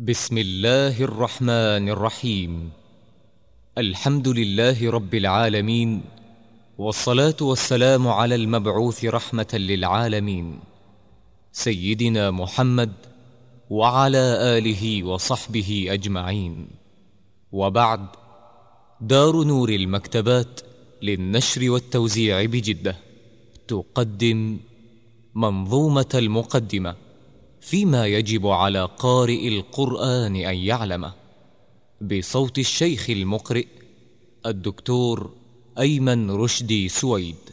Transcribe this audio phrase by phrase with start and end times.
[0.00, 2.70] بسم الله الرحمن الرحيم.
[3.78, 6.02] الحمد لله رب العالمين
[6.78, 10.60] والصلاة والسلام على المبعوث رحمة للعالمين
[11.52, 12.92] سيدنا محمد
[13.70, 14.24] وعلى
[14.56, 16.68] آله وصحبه أجمعين.
[17.52, 18.06] وبعد
[19.00, 20.60] دار نور المكتبات
[21.02, 22.96] للنشر والتوزيع بجدة
[23.68, 24.58] تقدم
[25.34, 27.09] منظومة المقدمة.
[27.60, 31.12] فيما يجب على قارئ القرآن أن يعلمه.
[32.00, 33.66] بصوت الشيخ المقرئ
[34.46, 35.30] الدكتور
[35.78, 37.49] أيمن رشدي سويد.